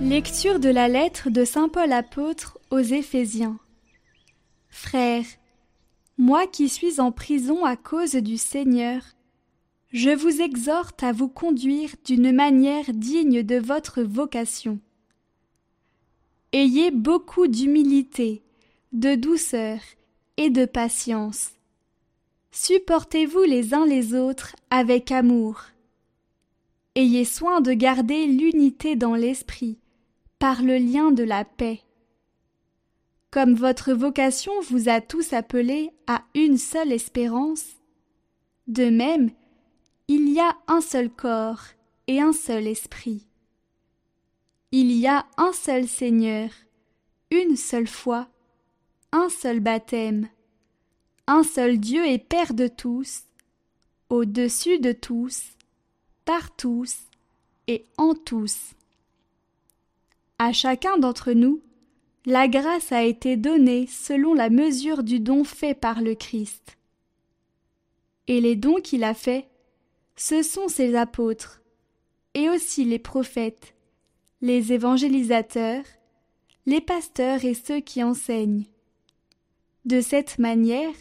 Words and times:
Lecture 0.00 0.58
de 0.58 0.68
la 0.68 0.88
lettre 0.88 1.30
de 1.30 1.44
Saint 1.44 1.68
Paul 1.68 1.92
apôtre 1.92 2.58
aux 2.70 2.80
Éphésiens. 2.80 3.58
Frères, 4.68 5.24
moi 6.18 6.48
qui 6.48 6.68
suis 6.68 7.00
en 7.00 7.12
prison 7.12 7.64
à 7.64 7.76
cause 7.76 8.14
du 8.16 8.36
Seigneur, 8.36 9.02
je 9.92 10.10
vous 10.10 10.42
exhorte 10.42 11.04
à 11.04 11.12
vous 11.12 11.28
conduire 11.28 11.90
d'une 12.04 12.32
manière 12.32 12.92
digne 12.92 13.44
de 13.44 13.56
votre 13.56 14.02
vocation. 14.02 14.80
Ayez 16.52 16.90
beaucoup 16.90 17.46
d'humilité, 17.46 18.42
de 18.92 19.14
douceur 19.14 19.78
et 20.36 20.50
de 20.50 20.64
patience. 20.64 21.52
Supportez-vous 22.50 23.44
les 23.44 23.74
uns 23.74 23.86
les 23.86 24.14
autres 24.14 24.56
avec 24.70 25.12
amour. 25.12 25.62
Ayez 26.96 27.24
soin 27.24 27.60
de 27.60 27.72
garder 27.72 28.26
l'unité 28.26 28.94
dans 28.96 29.14
l'esprit, 29.14 29.78
par 30.38 30.62
le 30.62 30.76
lien 30.76 31.10
de 31.10 31.24
la 31.24 31.44
paix. 31.44 31.80
Comme 33.30 33.54
votre 33.54 33.92
vocation 33.92 34.52
vous 34.68 34.88
a 34.88 35.00
tous 35.00 35.32
appelés 35.32 35.90
à 36.06 36.22
une 36.34 36.58
seule 36.58 36.92
espérance, 36.92 37.64
de 38.66 38.90
même, 38.90 39.30
il 40.08 40.28
y 40.28 40.40
a 40.40 40.56
un 40.68 40.80
seul 40.80 41.10
corps 41.10 41.62
et 42.06 42.20
un 42.20 42.32
seul 42.32 42.66
esprit. 42.66 43.26
Il 44.70 44.92
y 44.92 45.06
a 45.06 45.26
un 45.36 45.52
seul 45.52 45.88
Seigneur, 45.88 46.50
une 47.30 47.56
seule 47.56 47.86
foi, 47.86 48.28
un 49.12 49.28
seul 49.28 49.60
baptême, 49.60 50.28
un 51.26 51.42
seul 51.42 51.78
Dieu 51.78 52.06
et 52.06 52.18
Père 52.18 52.54
de 52.54 52.68
tous, 52.68 53.22
au-dessus 54.10 54.78
de 54.78 54.92
tous, 54.92 55.42
par 56.24 56.54
tous 56.54 56.96
et 57.66 57.84
en 57.96 58.14
tous. 58.14 58.74
À 60.46 60.52
chacun 60.52 60.98
d'entre 60.98 61.32
nous, 61.32 61.62
la 62.26 62.48
grâce 62.48 62.92
a 62.92 63.02
été 63.02 63.38
donnée 63.38 63.86
selon 63.86 64.34
la 64.34 64.50
mesure 64.50 65.02
du 65.02 65.18
don 65.18 65.42
fait 65.42 65.72
par 65.72 66.02
le 66.02 66.14
Christ. 66.14 66.76
Et 68.28 68.42
les 68.42 68.54
dons 68.54 68.82
qu'il 68.82 69.04
a 69.04 69.14
faits, 69.14 69.48
ce 70.16 70.42
sont 70.42 70.68
ses 70.68 70.96
apôtres, 70.96 71.62
et 72.34 72.50
aussi 72.50 72.84
les 72.84 72.98
prophètes, 72.98 73.74
les 74.42 74.74
évangélisateurs, 74.74 75.86
les 76.66 76.82
pasteurs 76.82 77.42
et 77.46 77.54
ceux 77.54 77.80
qui 77.80 78.02
enseignent. 78.02 78.66
De 79.86 80.02
cette 80.02 80.38
manière, 80.38 80.92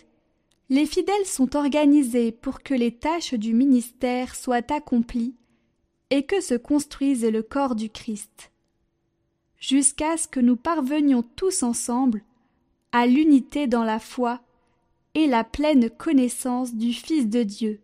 les 0.70 0.86
fidèles 0.86 1.26
sont 1.26 1.58
organisés 1.58 2.32
pour 2.32 2.64
que 2.64 2.74
les 2.74 2.96
tâches 2.96 3.34
du 3.34 3.54
ministère 3.54 4.36
soient 4.36 4.72
accomplies 4.72 5.36
et 6.12 6.26
que 6.26 6.40
se 6.40 6.56
construise 6.56 7.26
le 7.26 7.44
corps 7.44 7.76
du 7.76 7.90
Christ 7.90 8.53
jusqu'à 9.64 10.18
ce 10.18 10.28
que 10.28 10.42
nous 10.42 10.58
parvenions 10.58 11.24
tous 11.38 11.64
ensemble 11.64 12.22
à 12.92 13.08
l'unité 13.08 13.66
dans 13.66 13.86
la 13.86 13.98
foi 13.98 14.42
et 15.14 15.26
la 15.26 15.46
pleine 15.46 15.90
connaissance 15.90 16.76
du 16.76 16.92
Fils 16.92 17.30
de 17.30 17.44
Dieu, 17.44 17.80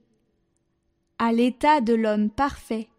à 1.20 1.32
l'état 1.32 1.80
de 1.80 1.94
l'homme 1.94 2.30
parfait, 2.30 2.90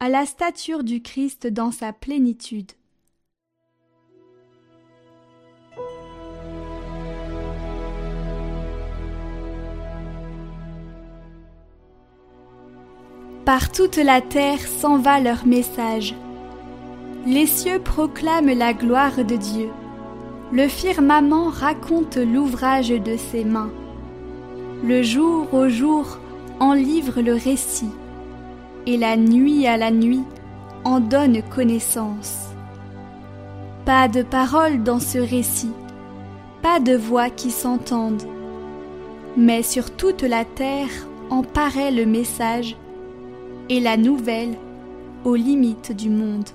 à 0.00 0.10
la 0.10 0.26
stature 0.26 0.84
du 0.84 1.00
Christ 1.00 1.46
dans 1.46 1.72
sa 1.72 1.94
plénitude. 1.94 2.72
Par 13.46 13.72
toute 13.72 13.96
la 13.96 14.20
terre 14.20 14.60
s'en 14.60 14.98
va 14.98 15.20
leur 15.20 15.46
message 15.46 16.14
les 17.28 17.46
cieux 17.46 17.78
proclament 17.78 18.56
la 18.56 18.72
gloire 18.72 19.22
de 19.22 19.36
Dieu. 19.36 19.68
Le 20.50 20.66
firmament 20.66 21.50
raconte 21.50 22.16
l'ouvrage 22.16 22.88
de 22.88 23.18
ses 23.18 23.44
mains. 23.44 23.70
Le 24.82 25.02
jour 25.02 25.52
au 25.52 25.68
jour 25.68 26.18
en 26.58 26.72
livre 26.72 27.20
le 27.20 27.34
récit, 27.34 27.90
et 28.86 28.96
la 28.96 29.18
nuit 29.18 29.66
à 29.66 29.76
la 29.76 29.90
nuit 29.90 30.22
en 30.84 31.00
donne 31.00 31.42
connaissance. 31.42 32.46
Pas 33.84 34.08
de 34.08 34.22
parole 34.22 34.82
dans 34.82 35.00
ce 35.00 35.18
récit, 35.18 35.72
pas 36.62 36.80
de 36.80 36.96
voix 36.96 37.28
qui 37.28 37.50
s'entendent, 37.50 38.26
mais 39.36 39.62
sur 39.62 39.90
toute 39.90 40.22
la 40.22 40.46
terre 40.46 40.88
en 41.28 41.42
paraît 41.42 41.90
le 41.90 42.06
message 42.06 42.74
et 43.68 43.80
la 43.80 43.98
nouvelle 43.98 44.56
aux 45.26 45.34
limites 45.34 45.94
du 45.94 46.08
monde. 46.08 46.48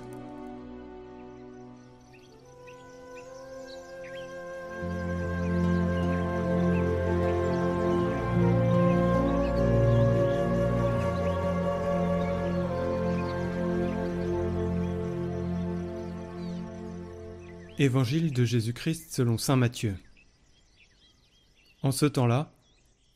Évangile 17.84 18.32
de 18.32 18.46
Jésus-Christ 18.46 19.14
selon 19.14 19.38
saint 19.38 19.58
Matthieu. 19.58 19.98
En 21.82 21.92
ce 21.92 22.06
temps-là, 22.06 22.56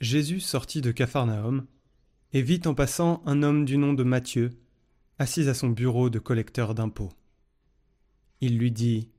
Jésus 0.01 0.41
sortit 0.41 0.81
de 0.81 0.91
Capharnaüm 0.91 1.66
et 2.33 2.41
vit 2.41 2.59
en 2.66 2.73
passant 2.73 3.23
un 3.25 3.44
homme 3.44 3.63
du 3.63 3.77
nom 3.77 3.94
de 3.94 4.03
Matthieu, 4.03 4.59
assis 5.19 5.47
à 5.47 5.53
son 5.53 5.69
bureau 5.69 6.09
de 6.09 6.19
collecteur 6.19 6.75
d'impôts. 6.75 7.13
Il 8.41 8.57
lui 8.57 8.69
dit 8.73 9.09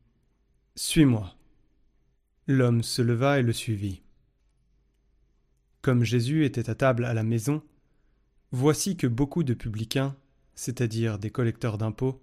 Suis-moi. 0.75 1.34
L'homme 2.47 2.82
se 2.82 3.00
leva 3.00 3.38
et 3.38 3.42
le 3.42 3.54
suivit. 3.54 4.03
Comme 5.81 6.04
Jésus 6.04 6.44
était 6.44 6.69
à 6.69 6.75
table 6.75 7.06
à 7.06 7.14
la 7.14 7.22
maison, 7.22 7.62
voici 8.53 8.98
que 8.98 9.06
beaucoup 9.06 9.44
de 9.44 9.54
publicains, 9.54 10.14
c'est-à-dire 10.54 11.19
des 11.19 11.31
collecteurs 11.31 11.78
d'impôts, 11.78 12.22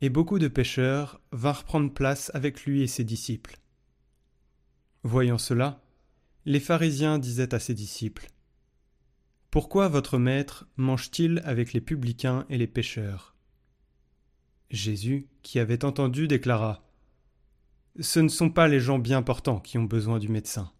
et 0.00 0.10
beaucoup 0.10 0.38
de 0.38 0.48
pêcheurs 0.48 1.20
vinrent 1.32 1.64
prendre 1.64 1.92
place 1.92 2.30
avec 2.34 2.64
lui 2.64 2.82
et 2.82 2.86
ses 2.86 3.04
disciples. 3.04 3.58
Voyant 5.02 5.38
cela, 5.38 5.82
les 6.44 6.60
pharisiens 6.60 7.18
disaient 7.18 7.54
à 7.54 7.58
ses 7.58 7.74
disciples 7.74 8.28
Pourquoi 9.50 9.88
votre 9.88 10.18
maître 10.18 10.66
mange-t-il 10.76 11.40
avec 11.44 11.72
les 11.72 11.80
publicains 11.80 12.44
et 12.48 12.58
les 12.58 12.66
pêcheurs? 12.66 13.34
Jésus, 14.70 15.28
qui 15.42 15.58
avait 15.58 15.84
entendu, 15.84 16.28
déclara 16.28 16.84
Ce 18.00 18.20
ne 18.20 18.28
sont 18.28 18.50
pas 18.50 18.68
les 18.68 18.80
gens 18.80 18.98
bien 18.98 19.22
portants 19.22 19.60
qui 19.60 19.78
ont 19.78 19.84
besoin 19.84 20.18
du 20.18 20.28
médecin, 20.28 20.72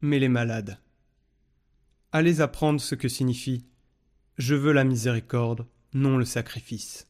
mais 0.00 0.18
les 0.18 0.28
malades. 0.28 0.78
Allez 2.12 2.40
apprendre 2.40 2.80
ce 2.80 2.94
que 2.94 3.08
signifie 3.08 3.66
Je 4.38 4.54
veux 4.54 4.72
la 4.72 4.84
miséricorde, 4.84 5.66
non 5.92 6.16
le 6.16 6.24
sacrifice. 6.24 7.09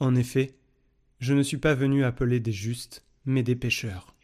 En 0.00 0.14
effet, 0.14 0.54
je 1.18 1.34
ne 1.34 1.42
suis 1.42 1.58
pas 1.58 1.74
venu 1.74 2.04
appeler 2.04 2.40
des 2.40 2.52
justes, 2.52 3.04
mais 3.26 3.42
des 3.42 3.54
pécheurs. 3.54 4.14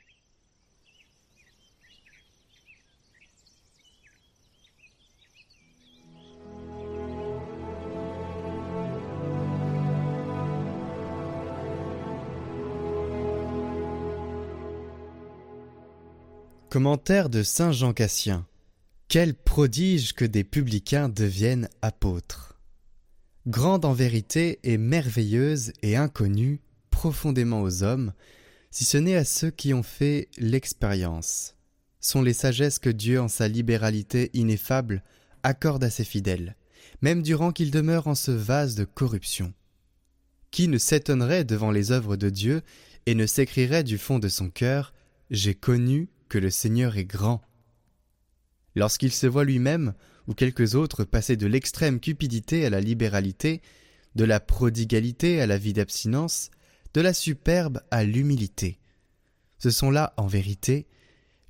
Commentaire 16.70 17.28
de 17.28 17.42
Saint 17.42 17.72
Jean 17.72 17.92
Cassien. 17.92 18.46
Quel 19.08 19.34
prodige 19.34 20.14
que 20.14 20.24
des 20.24 20.44
publicains 20.44 21.08
deviennent 21.08 21.68
apôtres 21.80 22.55
grande 23.46 23.84
en 23.84 23.92
vérité 23.92 24.58
et 24.64 24.76
merveilleuse 24.76 25.72
et 25.82 25.96
inconnue 25.96 26.60
profondément 26.90 27.62
aux 27.62 27.82
hommes, 27.82 28.12
si 28.70 28.84
ce 28.84 28.98
n'est 28.98 29.16
à 29.16 29.24
ceux 29.24 29.50
qui 29.50 29.72
ont 29.72 29.82
fait 29.82 30.28
l'expérience, 30.38 31.54
sont 32.00 32.22
les 32.22 32.32
sagesses 32.32 32.78
que 32.78 32.90
Dieu 32.90 33.20
en 33.20 33.28
sa 33.28 33.48
libéralité 33.48 34.30
ineffable 34.34 35.02
accorde 35.42 35.84
à 35.84 35.90
ses 35.90 36.04
fidèles, 36.04 36.56
même 37.02 37.22
durant 37.22 37.52
qu'ils 37.52 37.70
demeurent 37.70 38.08
en 38.08 38.14
ce 38.14 38.32
vase 38.32 38.74
de 38.74 38.84
corruption. 38.84 39.52
Qui 40.50 40.68
ne 40.68 40.78
s'étonnerait 40.78 41.44
devant 41.44 41.70
les 41.70 41.92
œuvres 41.92 42.16
de 42.16 42.30
Dieu 42.30 42.62
et 43.06 43.14
ne 43.14 43.26
s'écrirait 43.26 43.84
du 43.84 43.98
fond 43.98 44.18
de 44.18 44.28
son 44.28 44.50
cœur 44.50 44.92
J'ai 45.30 45.54
connu 45.54 46.08
que 46.28 46.38
le 46.38 46.50
Seigneur 46.50 46.96
est 46.96 47.04
grand. 47.04 47.42
Lorsqu'il 48.76 49.10
se 49.10 49.26
voit 49.26 49.44
lui-même 49.44 49.94
ou 50.28 50.34
quelques 50.34 50.74
autres 50.74 51.04
passaient 51.04 51.36
de 51.36 51.46
l'extrême 51.46 51.98
cupidité 51.98 52.66
à 52.66 52.70
la 52.70 52.80
libéralité, 52.80 53.62
de 54.14 54.24
la 54.24 54.38
prodigalité 54.38 55.40
à 55.40 55.46
la 55.46 55.56
vie 55.56 55.72
d'abstinence, 55.72 56.50
de 56.94 57.00
la 57.00 57.14
superbe 57.14 57.80
à 57.90 58.04
l'humilité. 58.04 58.78
Ce 59.58 59.70
sont 59.70 59.90
là, 59.90 60.12
en 60.18 60.26
vérité, 60.26 60.86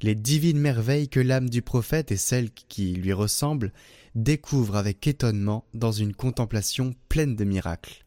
les 0.02 0.14
divines 0.14 0.58
merveilles 0.58 1.08
que 1.08 1.20
l'âme 1.20 1.50
du 1.50 1.62
prophète 1.62 2.12
et 2.12 2.17
celle 2.17 2.50
qui 2.50 2.93
lui 2.94 3.12
ressemble 3.12 3.73
découvrent 4.14 4.76
avec 4.76 5.06
étonnement 5.06 5.67
dans 5.75 5.93
une 5.93 6.14
contemplation 6.14 6.94
pleine 7.08 7.34
de 7.34 7.44
miracles. 7.44 8.05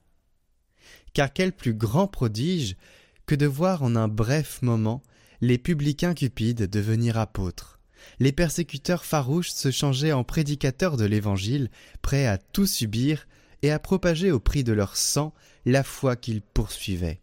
Car 1.14 1.34
quel 1.34 1.52
plus 1.52 1.74
grand 1.74 2.08
prodige 2.08 2.78
que 3.26 3.36
de 3.36 3.48
voir 3.48 3.84
en 3.84 3.96
un 3.96 4.08
bref 4.08 4.62
moment 4.62 5.04
les 5.42 5.58
publicains 5.58 6.14
cupides 6.14 6.70
devenir 6.70 7.18
apôtres, 7.18 7.79
les 8.20 8.32
persécuteurs 8.32 9.06
farouches 9.06 9.52
se 9.52 9.72
changer 9.72 10.14
en 10.14 10.24
prédicateurs 10.24 10.98
de 10.98 11.06
l'Évangile, 11.06 11.70
prêts 12.02 12.28
à 12.28 12.38
tout 12.38 12.66
subir 12.66 13.28
et 13.62 13.72
à 13.72 13.80
propager 13.80 14.32
au 14.32 14.40
prix 14.40 14.64
de 14.64 14.74
leur 14.74 14.98
sang 14.98 15.34
la 15.66 15.84
foi 15.84 16.16
qu'ils 16.16 16.42
poursuivaient. 16.42 17.22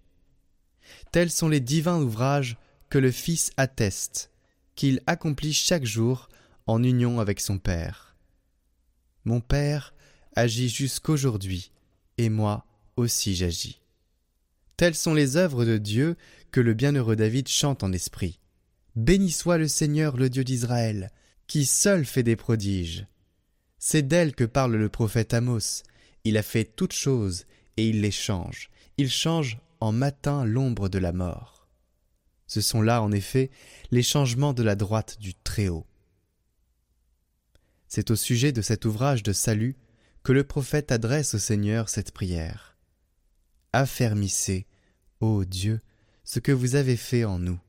Tels 1.12 1.30
sont 1.30 1.48
les 1.48 1.60
divins 1.60 2.00
ouvrages 2.00 2.56
que 2.88 2.98
le 2.98 3.10
Fils 3.10 3.50
atteste, 3.56 4.30
qu'il 4.74 5.00
accomplit 5.06 5.52
chaque 5.52 5.84
jour 5.84 6.28
en 6.66 6.82
union 6.82 7.20
avec 7.20 7.40
son 7.40 7.58
Père. 7.58 8.14
Mon 9.24 9.40
Père 9.40 9.94
agit 10.34 10.68
jusqu'aujourd'hui, 10.68 11.72
et 12.18 12.28
moi 12.28 12.66
aussi 12.96 13.34
j'agis. 13.34 13.80
Telles 14.76 14.94
sont 14.94 15.14
les 15.14 15.36
œuvres 15.36 15.64
de 15.64 15.78
Dieu 15.78 16.16
que 16.50 16.60
le 16.60 16.74
bienheureux 16.74 17.16
David 17.16 17.48
chante 17.48 17.82
en 17.82 17.92
esprit. 17.92 18.38
Béni 18.96 19.30
soit 19.30 19.58
le 19.58 19.68
Seigneur, 19.68 20.16
le 20.16 20.30
Dieu 20.30 20.42
d'Israël, 20.42 21.12
qui 21.46 21.66
seul 21.66 22.06
fait 22.06 22.22
des 22.22 22.34
prodiges. 22.34 23.06
C'est 23.78 24.02
d'elle 24.02 24.34
que 24.34 24.44
parle 24.44 24.74
le 24.74 24.88
prophète 24.88 25.34
Amos. 25.34 25.82
Il 26.24 26.38
a 26.38 26.42
fait 26.42 26.64
toutes 26.64 26.94
choses, 26.94 27.44
et 27.76 27.86
il 27.88 28.00
les 28.00 28.10
change. 28.10 28.70
Il 28.96 29.10
change 29.10 29.58
en 29.80 29.92
matin 29.92 30.46
l'ombre 30.46 30.88
de 30.88 30.98
la 30.98 31.12
mort. 31.12 31.68
Ce 32.46 32.62
sont 32.62 32.80
là, 32.80 33.02
en 33.02 33.12
effet, 33.12 33.50
les 33.90 34.02
changements 34.02 34.54
de 34.54 34.62
la 34.62 34.76
droite 34.76 35.18
du 35.20 35.34
Très-Haut. 35.34 35.86
C'est 37.88 38.10
au 38.10 38.16
sujet 38.16 38.52
de 38.52 38.62
cet 38.62 38.86
ouvrage 38.86 39.22
de 39.22 39.34
salut 39.34 39.76
que 40.22 40.32
le 40.32 40.42
prophète 40.42 40.90
adresse 40.90 41.34
au 41.34 41.38
Seigneur 41.38 41.90
cette 41.90 42.12
prière. 42.12 42.78
Affermissez, 43.74 44.66
ô 45.20 45.44
Dieu, 45.44 45.80
ce 46.24 46.40
que 46.40 46.52
vous 46.52 46.76
avez 46.76 46.96
fait 46.96 47.24
en 47.24 47.38
nous. 47.38 47.60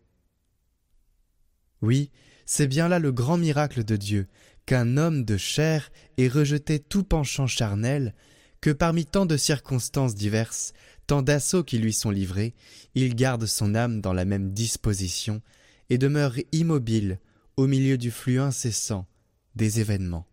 Oui, 1.82 2.12
c'est 2.46 2.68
bien 2.68 2.88
là 2.88 3.00
le 3.00 3.12
grand 3.12 3.38
miracle 3.38 3.84
de 3.84 3.96
Dieu, 3.96 4.28
qu'un 4.66 4.98
homme 4.98 5.24
de 5.24 5.38
chair 5.38 5.92
ait 6.18 6.28
rejeté 6.28 6.80
tout 6.80 7.04
penchant 7.04 7.48
charnel, 7.48 8.14
que 8.62 8.70
parmi 8.72 9.06
tant 9.06 9.26
de 9.26 9.38
circonstances 9.38 10.16
diverses, 10.16 10.74
tant 11.06 11.22
d'assauts 11.22 11.64
qui 11.64 11.78
lui 11.78 11.94
sont 11.94 12.12
livrés, 12.12 12.54
il 12.96 13.16
garde 13.16 13.46
son 13.46 13.76
âme 13.76 14.02
dans 14.02 14.14
la 14.14 14.26
même 14.26 14.52
disposition, 14.52 15.42
et 15.90 15.98
demeure 15.98 16.36
immobile 16.52 17.20
au 17.56 17.68
milieu 17.68 17.98
du 17.98 18.12
flux 18.12 18.40
incessant 18.40 19.08
des 19.56 19.80
événements. 19.80 20.28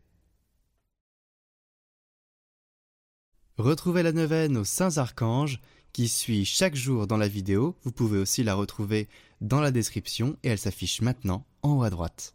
Retrouvez 3.57 4.03
la 4.03 4.13
neuvaine 4.13 4.57
aux 4.57 4.65
Saints 4.65 4.97
Archanges 4.97 5.61
qui 5.95 6.09
suit 6.09 6.45
chaque 6.45 6.75
jour 6.75 7.07
dans 7.07 7.17
la 7.17 7.29
vidéo. 7.29 7.77
Vous 7.85 7.93
pouvez 7.93 8.19
aussi 8.19 8.43
la 8.43 8.55
retrouver 8.55 9.09
dans 9.41 9.61
la 9.61 9.71
description 9.71 10.37
et 10.43 10.49
elle 10.49 10.59
s'affiche 10.59 11.01
maintenant 11.01 11.47
en 11.63 11.79
haut 11.79 11.83
à 11.85 11.89
droite. 11.89 12.35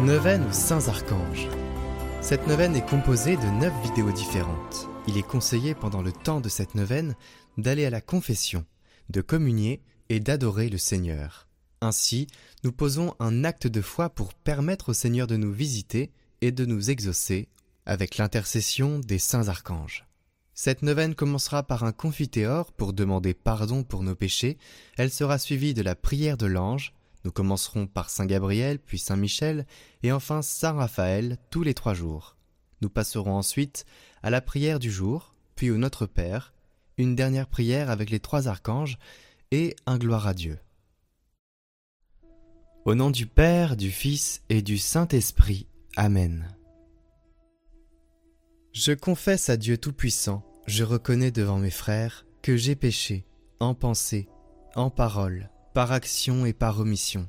Neuvaine 0.00 0.44
aux 0.46 0.52
Saints 0.52 0.88
Archanges. 0.88 1.48
Cette 2.20 2.46
neuvaine 2.46 2.74
est 2.74 2.88
composée 2.88 3.36
de 3.36 3.46
neuf 3.60 3.72
vidéos 3.82 4.12
différentes. 4.12 4.88
Il 5.06 5.18
est 5.18 5.22
conseillé 5.22 5.74
pendant 5.74 6.00
le 6.00 6.12
temps 6.12 6.40
de 6.40 6.48
cette 6.48 6.74
neuvaine 6.74 7.14
d'aller 7.58 7.84
à 7.84 7.90
la 7.90 8.00
confession, 8.00 8.64
de 9.10 9.20
communier 9.20 9.82
et 10.08 10.18
d'adorer 10.18 10.70
le 10.70 10.78
Seigneur. 10.78 11.46
Ainsi, 11.82 12.26
nous 12.62 12.72
posons 12.72 13.14
un 13.20 13.44
acte 13.44 13.66
de 13.66 13.82
foi 13.82 14.08
pour 14.08 14.32
permettre 14.32 14.90
au 14.90 14.92
Seigneur 14.94 15.26
de 15.26 15.36
nous 15.36 15.52
visiter 15.52 16.10
et 16.40 16.52
de 16.52 16.64
nous 16.64 16.90
exaucer 16.90 17.48
avec 17.84 18.16
l'intercession 18.16 18.98
des 18.98 19.18
saints 19.18 19.48
archanges. 19.48 20.06
Cette 20.54 20.82
neuvaine 20.82 21.14
commencera 21.14 21.62
par 21.62 21.84
un 21.84 21.92
confiteor 21.92 22.72
pour 22.72 22.94
demander 22.94 23.34
pardon 23.34 23.82
pour 23.82 24.02
nos 24.02 24.14
péchés. 24.14 24.56
Elle 24.96 25.10
sera 25.10 25.38
suivie 25.38 25.74
de 25.74 25.82
la 25.82 25.96
prière 25.96 26.38
de 26.38 26.46
l'ange, 26.46 26.94
nous 27.24 27.32
commencerons 27.32 27.86
par 27.86 28.08
Saint 28.08 28.26
Gabriel, 28.26 28.78
puis 28.78 28.98
Saint 28.98 29.16
Michel, 29.16 29.66
et 30.02 30.12
enfin 30.12 30.42
Saint 30.42 30.72
Raphaël 30.72 31.38
tous 31.50 31.62
les 31.62 31.74
trois 31.74 31.94
jours. 31.94 32.36
Nous 32.80 32.90
passerons 32.90 33.34
ensuite 33.34 33.84
à 34.22 34.30
la 34.30 34.40
prière 34.40 34.78
du 34.78 34.90
jour, 34.90 35.34
puis 35.56 35.70
au 35.70 35.78
Notre 35.78 36.06
Père, 36.06 36.52
une 36.98 37.14
dernière 37.14 37.48
prière 37.48 37.90
avec 37.90 38.10
les 38.10 38.20
trois 38.20 38.48
archanges 38.48 38.98
et 39.50 39.76
un 39.86 39.98
gloire 39.98 40.26
à 40.26 40.34
Dieu. 40.34 40.58
Au 42.84 42.94
nom 42.94 43.10
du 43.10 43.26
Père, 43.26 43.76
du 43.76 43.90
Fils 43.90 44.42
et 44.48 44.62
du 44.62 44.78
Saint-Esprit. 44.78 45.66
Amen. 45.96 46.54
Je 48.72 48.92
confesse 48.92 49.48
à 49.48 49.56
Dieu 49.56 49.78
Tout-Puissant, 49.78 50.42
je 50.66 50.84
reconnais 50.84 51.30
devant 51.30 51.58
mes 51.58 51.70
frères 51.70 52.26
que 52.42 52.56
j'ai 52.56 52.74
péché, 52.74 53.24
en 53.60 53.74
pensée, 53.74 54.28
en 54.74 54.90
parole, 54.90 55.48
par 55.72 55.92
action 55.92 56.44
et 56.44 56.52
par 56.52 56.80
omission. 56.80 57.28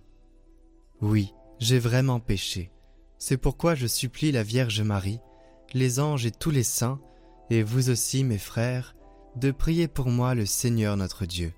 Oui, 1.01 1.33
j'ai 1.59 1.80
vraiment 1.80 2.19
péché. 2.19 2.71
C'est 3.18 3.38
pourquoi 3.38 3.75
je 3.75 3.88
supplie 3.88 4.31
la 4.31 4.44
Vierge 4.44 4.81
Marie, 4.81 5.19
les 5.75 6.00
anges 6.00 6.25
et 6.25 6.31
tous 6.31 6.51
les 6.51 6.63
saints, 6.63 7.01
et 7.50 7.62
vous 7.62 7.89
aussi 7.89 8.24
mes 8.24 8.38
frères, 8.38 8.95
de 9.36 9.51
prier 9.51 9.89
pour 9.89 10.07
moi 10.07 10.33
le 10.33 10.45
Seigneur 10.45 10.95
notre 10.95 11.25
Dieu. 11.25 11.54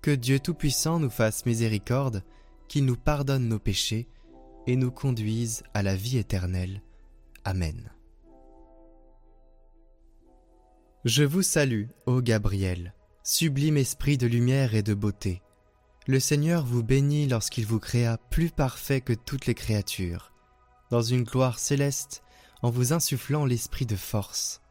Que 0.00 0.10
Dieu 0.10 0.40
Tout-Puissant 0.40 0.98
nous 0.98 1.10
fasse 1.10 1.44
miséricorde, 1.44 2.24
qu'il 2.66 2.86
nous 2.86 2.96
pardonne 2.96 3.46
nos 3.46 3.58
péchés 3.58 4.08
et 4.66 4.76
nous 4.76 4.90
conduise 4.90 5.64
à 5.74 5.82
la 5.82 5.94
vie 5.94 6.16
éternelle. 6.16 6.80
Amen. 7.44 7.90
Je 11.04 11.24
vous 11.24 11.42
salue, 11.42 11.88
ô 12.06 12.22
Gabriel, 12.22 12.94
sublime 13.22 13.76
esprit 13.76 14.16
de 14.16 14.26
lumière 14.26 14.74
et 14.74 14.82
de 14.82 14.94
beauté. 14.94 15.42
Le 16.06 16.20
Seigneur 16.20 16.64
vous 16.64 16.82
bénit 16.82 17.28
lorsqu'il 17.28 17.66
vous 17.66 17.80
créa 17.80 18.16
plus 18.16 18.48
parfait 18.48 19.02
que 19.02 19.12
toutes 19.12 19.44
les 19.44 19.54
créatures, 19.54 20.32
dans 20.90 21.02
une 21.02 21.24
gloire 21.24 21.58
céleste, 21.58 22.23
en 22.64 22.70
vous 22.70 22.94
insufflant 22.94 23.44
l'esprit 23.44 23.84
de 23.84 23.94
force. 23.94 24.62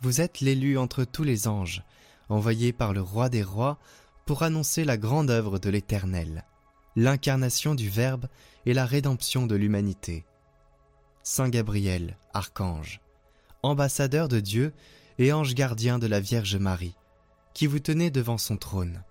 Vous 0.00 0.20
êtes 0.20 0.40
l'élu 0.40 0.76
entre 0.76 1.04
tous 1.04 1.22
les 1.22 1.46
anges, 1.46 1.84
envoyé 2.28 2.72
par 2.72 2.92
le 2.92 3.00
roi 3.00 3.28
des 3.28 3.44
rois 3.44 3.78
pour 4.26 4.42
annoncer 4.42 4.82
la 4.82 4.96
grande 4.96 5.30
œuvre 5.30 5.60
de 5.60 5.70
l'Éternel, 5.70 6.44
l'incarnation 6.96 7.76
du 7.76 7.88
Verbe 7.88 8.26
et 8.66 8.74
la 8.74 8.84
rédemption 8.84 9.46
de 9.46 9.54
l'humanité. 9.54 10.26
Saint 11.22 11.48
Gabriel, 11.48 12.18
archange, 12.34 13.00
ambassadeur 13.62 14.26
de 14.26 14.40
Dieu 14.40 14.72
et 15.20 15.32
ange 15.32 15.54
gardien 15.54 16.00
de 16.00 16.08
la 16.08 16.18
Vierge 16.18 16.56
Marie, 16.56 16.96
qui 17.54 17.68
vous 17.68 17.78
tenez 17.78 18.10
devant 18.10 18.38
son 18.38 18.56
trône 18.56 19.04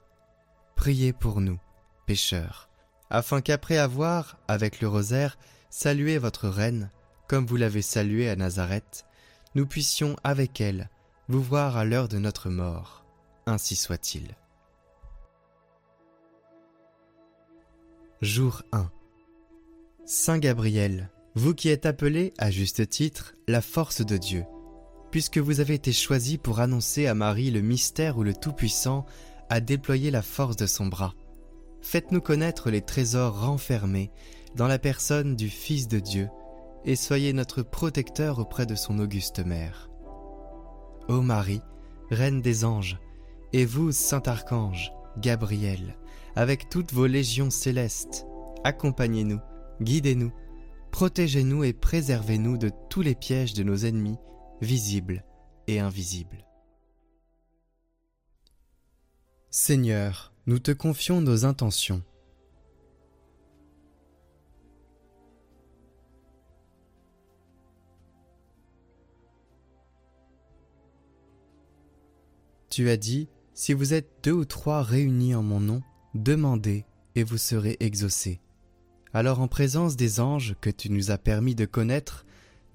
priez 0.76 1.14
pour 1.14 1.40
nous, 1.40 1.60
pécheurs, 2.06 2.70
afin 3.10 3.40
qu'après 3.40 3.78
avoir, 3.78 4.40
avec 4.50 4.82
le 4.82 4.90
rosaire, 4.90 5.38
salué 5.70 6.18
votre 6.18 6.50
reine, 6.50 6.90
comme 7.30 7.46
vous 7.46 7.58
l'avez 7.58 7.84
saluée 7.84 8.28
à 8.28 8.36
Nazareth, 8.36 9.06
nous 9.54 9.68
puissions 9.68 10.16
avec 10.24 10.60
elle 10.60 10.90
vous 11.28 11.44
voir 11.44 11.78
à 11.78 11.86
l'heure 11.86 12.10
de 12.10 12.18
notre 12.18 12.50
mort. 12.50 13.06
Ainsi 13.46 13.76
soit-il. 13.76 14.36
Jour 18.22 18.64
1 18.72 18.90
Saint 20.06 20.40
Gabriel, 20.40 21.12
vous 21.36 21.54
qui 21.54 21.70
êtes 21.70 21.86
appelé, 21.86 22.34
à 22.40 22.50
juste 22.50 22.90
titre, 22.90 23.36
la 23.48 23.62
force 23.62 24.04
de 24.04 24.18
Dieu, 24.18 24.44
puisque 25.12 25.38
vous 25.38 25.60
avez 25.60 25.76
été 25.76 25.94
choisi 25.94 26.40
pour 26.40 26.60
annoncer 26.60 27.06
à 27.06 27.14
Marie 27.14 27.52
le 27.52 27.62
mystère 27.62 28.18
où 28.18 28.24
le 28.24 28.34
Tout-Puissant 28.34 29.06
à 29.50 29.62
déployer 29.62 30.10
la 30.10 30.24
force 30.24 30.56
de 30.56 30.66
son 30.66 30.88
bras. 30.88 31.14
Faites-nous 31.82 32.22
connaître 32.22 32.72
les 32.72 32.82
trésors 32.82 33.40
renfermés 33.40 34.10
dans 34.56 34.68
la 34.68 34.80
personne 34.80 35.36
du 35.36 35.48
Fils 35.48 35.88
de 35.88 36.00
Dieu, 36.00 36.28
et 36.86 36.96
soyez 36.96 37.34
notre 37.34 37.62
protecteur 37.62 38.40
auprès 38.40 38.66
de 38.66 38.76
son 38.76 39.00
auguste 39.00 39.40
mère. 39.40 39.90
Ô 41.08 41.22
Marie, 41.22 41.62
Reine 42.10 42.42
des 42.42 42.66
anges, 42.66 43.00
et 43.54 43.66
vous, 43.66 43.92
Saint 43.92 44.24
Archange, 44.26 44.92
Gabriel, 45.18 45.98
avec 46.36 46.70
toutes 46.70 46.94
vos 46.94 47.08
légions 47.08 47.50
célestes, 47.50 48.26
accompagnez-nous, 48.64 49.40
guidez-nous, 49.82 50.32
protégez-nous 50.92 51.64
et 51.64 51.74
préservez-nous 51.74 52.58
de 52.58 52.72
tous 52.90 53.02
les 53.02 53.16
pièges 53.16 53.54
de 53.54 53.64
nos 53.64 53.78
ennemis, 53.78 54.18
visibles 54.62 55.24
et 55.68 55.80
invisibles. 55.80 56.46
Seigneur, 59.52 60.34
nous 60.46 60.60
te 60.60 60.72
confions 60.72 61.22
nos 61.22 61.46
intentions. 61.46 62.04
Tu 72.70 72.90
as 72.90 72.98
dit, 72.98 73.28
Si 73.54 73.74
vous 73.74 73.94
êtes 73.94 74.10
deux 74.24 74.32
ou 74.32 74.46
trois 74.46 74.84
réunis 74.84 75.36
en 75.36 75.44
mon 75.44 75.60
nom, 75.60 75.82
demandez 76.14 76.86
et 77.16 77.24
vous 77.24 77.38
serez 77.38 77.78
exaucés. 77.80 78.40
Alors 79.14 79.40
en 79.40 79.48
présence 79.48 79.96
des 79.96 80.20
anges 80.20 80.56
que 80.62 80.70
tu 80.70 80.92
nous 80.92 81.12
as 81.12 81.18
permis 81.18 81.56
de 81.56 81.66
connaître, 81.66 82.26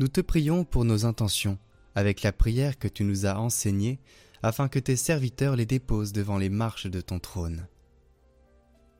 nous 0.00 0.08
te 0.08 0.20
prions 0.20 0.64
pour 0.64 0.84
nos 0.84 1.06
intentions, 1.06 1.58
avec 1.94 2.22
la 2.22 2.32
prière 2.32 2.78
que 2.78 2.88
tu 2.88 3.04
nous 3.04 3.26
as 3.26 3.38
enseignée, 3.38 4.00
afin 4.42 4.68
que 4.68 4.80
tes 4.80 4.96
serviteurs 4.96 5.56
les 5.56 5.66
déposent 5.66 6.12
devant 6.12 6.38
les 6.38 6.50
marches 6.50 6.88
de 6.88 7.00
ton 7.00 7.20
trône. 7.20 7.68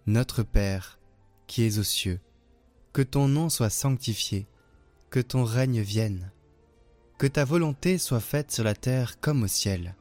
Notre 0.06 0.42
Père, 0.42 1.00
qui 1.46 1.64
es 1.64 1.78
aux 1.78 1.84
cieux, 1.84 2.20
que 2.92 3.02
ton 3.02 3.26
nom 3.26 3.48
soit 3.48 3.70
sanctifié, 3.70 4.46
que 5.10 5.20
ton 5.20 5.44
règne 5.44 5.80
vienne, 5.80 6.30
que 7.18 7.26
ta 7.26 7.44
volonté 7.44 7.98
soit 7.98 8.20
faite 8.20 8.52
sur 8.52 8.64
la 8.64 8.74
terre 8.74 9.20
comme 9.20 9.42
au 9.42 9.48
ciel. 9.48 9.96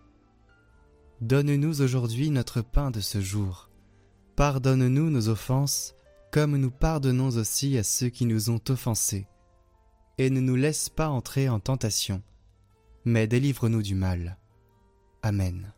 Donne-nous 1.23 1.81
aujourd'hui 1.81 2.31
notre 2.31 2.59
pain 2.59 2.91
de 2.91 2.99
ce 2.99 3.21
jour. 3.21 3.69
Pardonne-nous 4.35 5.09
nos 5.09 5.29
offenses, 5.29 5.95
comme 6.33 6.57
nous 6.57 6.69
pardonnons 6.69 7.37
aussi 7.37 7.77
à 7.77 7.83
ceux 7.83 8.09
qui 8.09 8.25
nous 8.25 8.49
ont 8.49 8.59
offensés. 8.67 9.25
Et 10.17 10.29
ne 10.29 10.41
nous 10.41 10.57
laisse 10.57 10.89
pas 10.89 11.07
entrer 11.07 11.47
en 11.47 11.61
tentation, 11.61 12.21
mais 13.05 13.25
délivre-nous 13.25 13.81
du 13.81 13.95
mal. 13.95 14.37
Amen. 15.21 15.71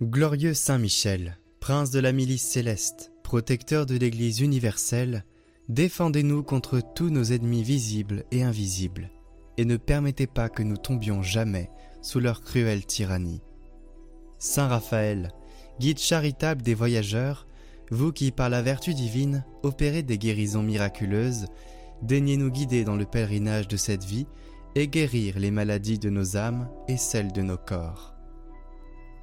Glorieux 0.00 0.54
Saint 0.54 0.78
Michel, 0.78 1.36
prince 1.58 1.90
de 1.90 1.98
la 1.98 2.12
milice 2.12 2.46
céleste, 2.46 3.10
protecteur 3.24 3.86
de 3.86 3.96
l'Église 3.96 4.38
universelle, 4.38 5.24
défendez-nous 5.68 6.44
contre 6.44 6.80
tous 6.94 7.10
nos 7.10 7.24
ennemis 7.24 7.64
visibles 7.64 8.24
et 8.30 8.44
invisibles, 8.44 9.10
et 9.56 9.64
ne 9.64 9.76
permettez 9.76 10.28
pas 10.28 10.48
que 10.48 10.62
nous 10.62 10.76
tombions 10.76 11.22
jamais 11.22 11.72
sous 12.02 12.20
leur 12.20 12.42
cruelle 12.42 12.86
tyrannie. 12.86 13.42
Saint 14.38 14.68
Raphaël, 14.68 15.32
guide 15.78 15.98
charitable 15.98 16.62
des 16.62 16.74
voyageurs, 16.74 17.46
vous 17.90 18.12
qui 18.12 18.30
par 18.30 18.48
la 18.48 18.62
vertu 18.62 18.94
divine 18.94 19.44
opérez 19.62 20.02
des 20.02 20.18
guérisons 20.18 20.62
miraculeuses, 20.62 21.46
daignez 22.02 22.36
nous 22.36 22.50
guider 22.50 22.84
dans 22.84 22.96
le 22.96 23.04
pèlerinage 23.04 23.68
de 23.68 23.76
cette 23.76 24.04
vie 24.04 24.26
et 24.74 24.88
guérir 24.88 25.38
les 25.38 25.50
maladies 25.50 25.98
de 25.98 26.10
nos 26.10 26.36
âmes 26.36 26.68
et 26.88 26.96
celles 26.96 27.32
de 27.32 27.42
nos 27.42 27.58
corps. 27.58 28.14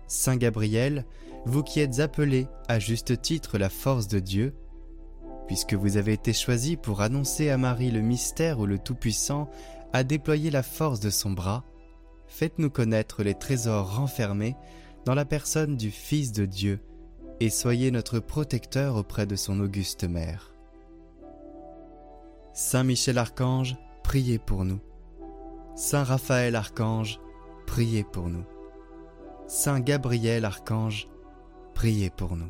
Saint 0.08 0.38
Gabriel, 0.38 1.06
vous 1.46 1.64
qui 1.64 1.80
êtes 1.80 2.00
appelé 2.00 2.48
à 2.68 2.80
juste 2.80 3.22
titre 3.22 3.58
la 3.58 3.70
force 3.70 4.08
de 4.08 4.20
Dieu, 4.20 4.54
puisque 5.48 5.74
vous 5.74 5.98
avez 5.98 6.14
été 6.14 6.34
choisi 6.34 6.76
pour 6.76 7.02
annoncer 7.02 7.50
à 7.50 7.58
Marie 7.58 7.92
le 7.92 8.02
mystère 8.02 8.60
où 8.60 8.66
le 8.66 8.78
Tout-Puissant 8.78 9.50
a 9.94 10.04
déployé 10.04 10.52
la 10.52 10.64
force 10.64 11.00
de 11.00 11.10
son 11.10 11.32
bras, 11.32 11.64
faites-nous 12.28 12.70
connaître 12.70 13.24
les 13.24 13.34
trésors 13.34 13.96
renfermés 13.96 14.56
dans 15.06 15.16
la 15.16 15.26
personne 15.26 15.78
du 15.78 15.92
Fils 15.92 16.32
de 16.32 16.46
Dieu, 16.46 16.80
et 17.40 17.50
soyez 17.50 17.92
notre 17.92 18.20
protecteur 18.20 18.96
auprès 18.96 19.26
de 19.26 19.36
son 19.36 19.60
auguste 19.60 20.04
mère. 20.04 20.54
Saint 22.54 22.84
Michel 22.84 23.18
Archange, 23.18 23.78
priez 24.04 24.40
pour 24.40 24.66
nous. 24.66 24.80
Saint 25.76 26.04
Raphaël 26.04 26.56
Archange, 26.56 27.20
priez 27.68 28.04
pour 28.04 28.30
nous. 28.30 28.46
Saint 29.48 29.80
Gabriel 29.80 30.44
Archange, 30.44 31.08
priez 31.74 32.10
pour 32.10 32.36
nous. 32.36 32.50